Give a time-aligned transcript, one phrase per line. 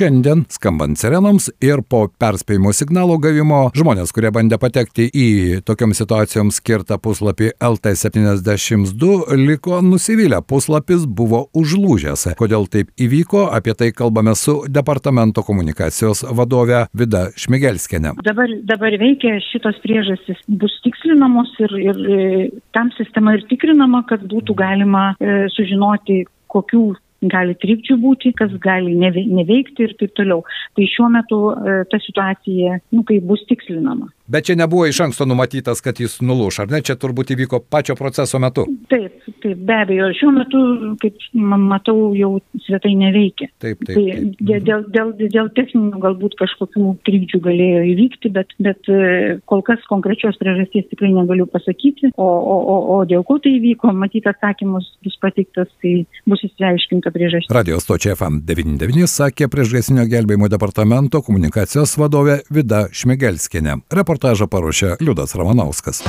[0.00, 5.26] šiandien skambant sirenoms ir po perspėjimo signalo gavimo žmonės kurie bandė patekti į
[5.68, 10.38] tokioms situacijoms skirtą puslapį lt septyniasdešims du liko nusivylę.
[10.48, 12.30] Puslapis buvo užlūžęs.
[12.40, 18.14] Kodėl taip įvyko apie tai kalbame su departamento komunikacijos vadove vida šmigelskiene.
[18.24, 20.40] Dabar dabar veikia šitos priežastys.
[20.48, 22.02] Bus tikslinamos ir ir
[22.72, 26.86] tam sistema ir tikrinama kad būtų galima e, sužinoti kokių
[27.28, 30.44] gali trikdžių būti, kas gali neveikti ir taip toliau.
[30.76, 34.08] Tai šiuo metu e, ta situacija, nu, kaip bus tikslinama.
[34.30, 36.78] Bet čia nebuvo iš anksto numatytas, kad jis nulūš, ar ne?
[36.86, 38.62] Čia turbūt įvyko pačio proceso metu.
[38.92, 40.10] Taip, taip, be abejo.
[40.14, 40.60] Šiuo metu,
[41.02, 43.48] kaip matau, jau svetai neveikia.
[43.58, 43.96] Taip, taip.
[43.96, 44.60] Tai taip.
[44.68, 50.38] Dėl, dėl, dėl techninių galbūt kažkokių trikdžių galėjo įvykti, bet, bet e, kol kas konkrečios
[50.38, 52.12] priežasties tikrai negaliu pasakyti.
[52.14, 57.10] O, o, o, o dėl ko tai įvyko, matyt, atsakymus bus pateiktas, tai bus įsiaiškinta
[57.14, 57.50] priežastis.
[57.54, 63.80] Radio stočia FM99 sakė priešgaisrinio gelbėjimo departamento komunikacijos vadovė Vida Šmegelskinė.
[63.90, 66.02] Report reportažą paruošė Liudas Ramanauskas.